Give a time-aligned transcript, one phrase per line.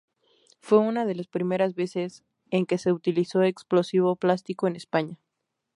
[0.61, 5.19] Fue una de las primeras veces en que se utilizó explosivo plástico en España.